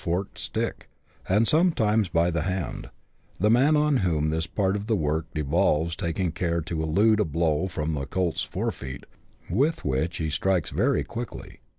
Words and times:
forked 0.03 0.39
stick, 0.39 0.89
and 1.29 1.47
sometimes 1.47 2.09
by 2.09 2.31
the 2.31 2.41
hand, 2.41 2.89
the 3.39 3.51
man 3.51 3.75
on 3.75 3.97
whom 3.97 4.31
this 4.31 4.47
part 4.47 4.75
of 4.75 4.87
the 4.87 4.95
work 4.95 5.27
devolves 5.35 5.95
taking 5.95 6.31
care 6.31 6.59
to 6.59 6.81
elude 6.81 7.19
a 7.19 7.23
blow 7.23 7.67
from 7.67 7.93
the 7.93 8.07
colt's 8.07 8.41
forefeet, 8.41 9.03
with 9.47 9.85
which 9.85 10.17
he 10.17 10.27
strikes 10.31 10.71
very 10.71 11.03
quickly. 11.03 11.59